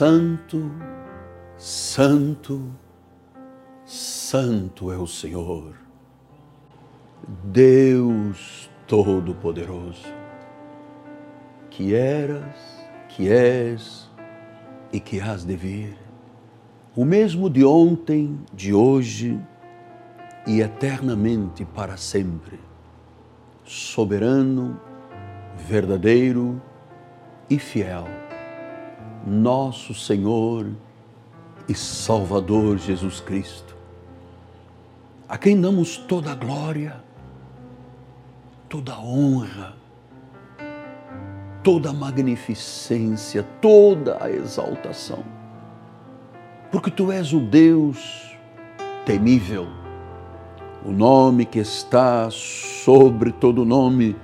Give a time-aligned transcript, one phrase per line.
[0.00, 0.72] Santo,
[1.58, 2.72] Santo,
[3.84, 5.74] Santo é o Senhor,
[7.44, 10.06] Deus Todo-Poderoso,
[11.68, 12.56] que eras,
[13.10, 14.10] que és
[14.90, 15.94] e que has de vir,
[16.96, 19.38] o mesmo de ontem, de hoje
[20.46, 22.58] e eternamente para sempre,
[23.66, 24.80] soberano,
[25.68, 26.58] verdadeiro
[27.50, 28.06] e fiel,
[29.26, 30.66] nosso Senhor
[31.68, 33.70] e Salvador Jesus Cristo
[35.30, 36.96] a quem damos toda a glória,
[38.68, 39.76] toda a honra,
[41.62, 45.22] toda a magnificência, toda a exaltação.
[46.72, 48.36] Porque tu és o Deus
[49.06, 49.68] temível,
[50.84, 54.16] o nome que está sobre todo nome,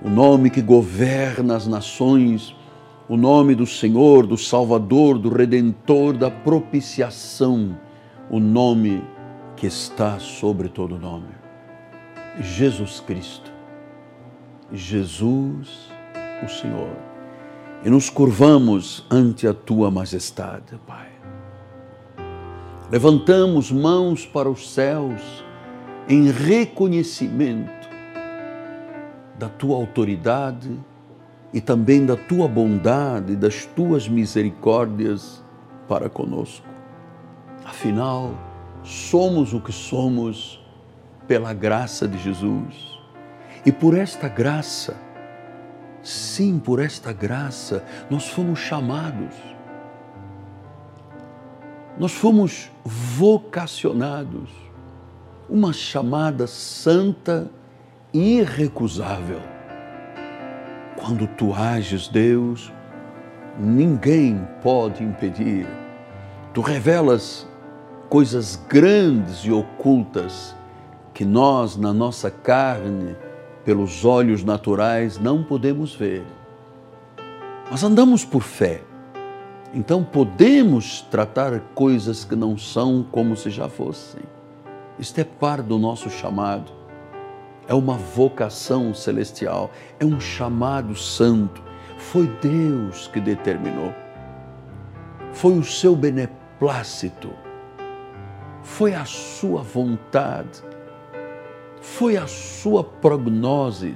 [0.00, 2.56] o nome que governa as nações,
[3.10, 7.76] o nome do Senhor, do Salvador, do Redentor, da propiciação,
[8.30, 9.02] o nome
[9.56, 11.34] que está sobre todo nome.
[12.40, 13.50] Jesus Cristo.
[14.70, 15.90] Jesus,
[16.44, 16.96] o Senhor.
[17.84, 21.08] E nos curvamos ante a tua majestade, Pai.
[22.92, 25.20] Levantamos mãos para os céus
[26.08, 27.88] em reconhecimento
[29.36, 30.78] da tua autoridade
[31.52, 35.42] e também da tua bondade, das tuas misericórdias
[35.88, 36.66] para conosco.
[37.64, 38.34] Afinal,
[38.82, 40.64] somos o que somos
[41.26, 42.98] pela graça de Jesus.
[43.64, 44.96] E por esta graça,
[46.02, 49.34] sim, por esta graça, nós fomos chamados,
[51.98, 54.50] nós fomos vocacionados,
[55.48, 57.50] uma chamada santa
[58.12, 59.59] e irrecusável.
[61.00, 62.70] Quando tu ages, Deus,
[63.58, 65.66] ninguém pode impedir.
[66.52, 67.48] Tu revelas
[68.10, 70.54] coisas grandes e ocultas
[71.14, 73.16] que nós, na nossa carne,
[73.64, 76.22] pelos olhos naturais, não podemos ver.
[77.70, 78.82] Mas andamos por fé.
[79.72, 84.22] Então podemos tratar coisas que não são como se já fossem.
[84.98, 86.79] Isto é parte do nosso chamado.
[87.70, 91.62] É uma vocação celestial, é um chamado santo.
[91.96, 93.94] Foi Deus que determinou.
[95.32, 97.30] Foi o seu beneplácito
[98.62, 100.62] foi a sua vontade,
[101.80, 103.94] foi a sua prognose,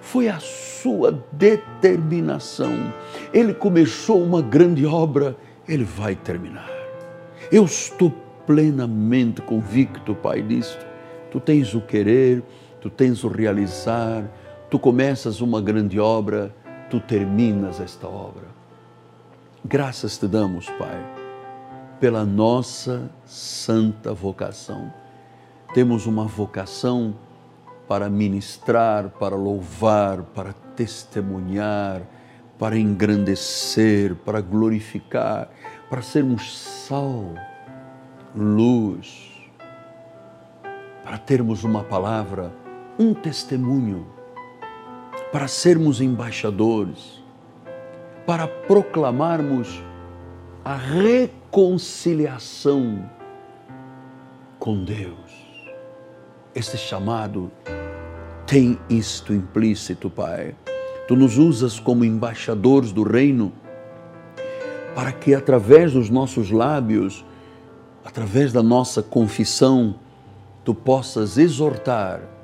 [0.00, 2.92] foi a sua determinação.
[3.32, 5.36] Ele começou uma grande obra,
[5.68, 6.68] ele vai terminar.
[7.50, 8.12] Eu estou
[8.46, 10.86] plenamente convicto, Pai, disto.
[11.30, 12.42] Tu tens o querer,
[12.80, 14.24] tu tens o realizar,
[14.70, 16.54] tu começas uma grande obra,
[16.90, 18.46] tu terminas esta obra.
[19.64, 21.18] Graças te damos, Pai
[22.00, 24.92] pela nossa santa vocação.
[25.74, 27.14] Temos uma vocação
[27.86, 32.02] para ministrar, para louvar, para testemunhar,
[32.58, 35.48] para engrandecer, para glorificar,
[35.90, 37.34] para sermos sal,
[38.34, 39.28] luz,
[41.02, 42.52] para termos uma palavra,
[42.98, 44.04] um testemunho,
[45.30, 47.22] para sermos embaixadores,
[48.26, 49.80] para proclamarmos
[50.64, 53.08] a reconciliação
[54.58, 55.68] com Deus.
[56.54, 57.52] Este chamado
[58.46, 60.56] tem isto implícito, Pai.
[61.06, 63.52] Tu nos usas como embaixadores do reino
[64.94, 67.24] para que através dos nossos lábios,
[68.04, 69.94] através da nossa confissão,
[70.64, 72.37] tu possas exortar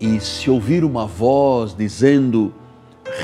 [0.00, 2.54] e se ouvir uma voz dizendo: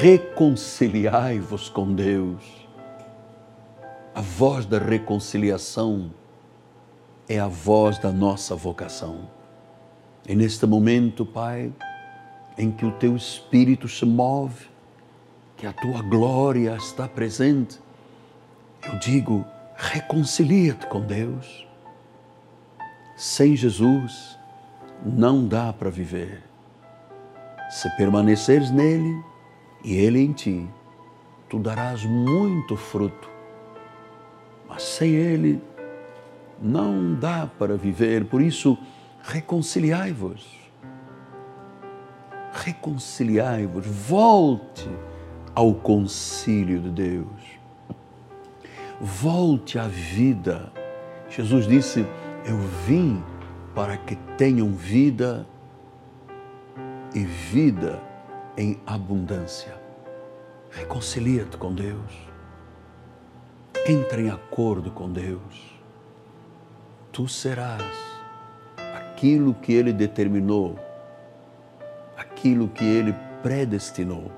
[0.00, 2.62] reconciliai-vos com Deus
[4.14, 6.12] a voz da reconciliação
[7.26, 9.30] é a voz da nossa vocação.
[10.28, 11.72] E neste momento, Pai,
[12.58, 14.66] em que o teu espírito se move,
[15.56, 17.80] que a tua glória está presente,
[18.82, 19.46] eu digo:
[19.76, 21.66] reconcilia-te com Deus.
[23.16, 24.38] Sem Jesus,
[25.04, 26.51] não dá para viver.
[27.72, 29.24] Se permaneceres nele
[29.82, 30.68] e ele em ti,
[31.48, 33.32] tu darás muito fruto
[34.72, 35.62] mas sem Ele
[36.58, 38.24] não dá para viver.
[38.24, 38.78] Por isso,
[39.22, 40.48] reconciliai-vos.
[42.52, 43.86] Reconciliai-vos.
[43.86, 44.88] Volte
[45.54, 47.60] ao concílio de Deus.
[48.98, 50.72] Volte à vida.
[51.28, 52.06] Jesus disse:
[52.46, 53.22] Eu vim
[53.74, 55.46] para que tenham vida
[57.14, 58.00] e vida
[58.56, 59.74] em abundância.
[60.70, 62.32] Reconcilia-te com Deus
[63.86, 65.80] entra em acordo com Deus.
[67.10, 67.82] Tu serás
[68.94, 70.78] aquilo que Ele determinou,
[72.16, 74.30] aquilo que Ele predestinou.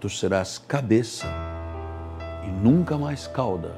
[0.00, 1.26] Tu serás cabeça
[2.44, 3.76] e nunca mais cauda.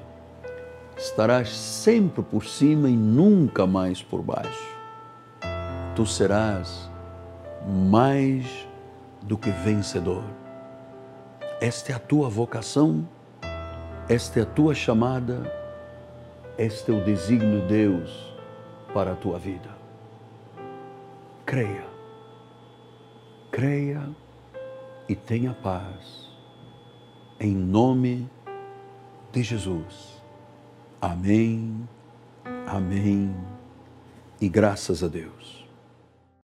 [0.97, 4.77] Estarás sempre por cima e nunca mais por baixo.
[5.95, 6.91] Tu serás
[7.65, 8.67] mais
[9.23, 10.25] do que vencedor.
[11.61, 13.09] Esta é a tua vocação,
[14.09, 15.53] esta é a tua chamada,
[16.59, 18.35] este é o desígnio de Deus
[18.93, 19.71] para a tua vida.
[21.45, 21.87] Creia,
[23.51, 24.09] creia
[25.09, 26.31] e tenha paz.
[27.39, 28.29] Em nome
[29.33, 30.23] de Jesus.
[31.01, 31.87] Amém,
[32.67, 33.35] amém
[34.41, 35.66] e graças a Deus.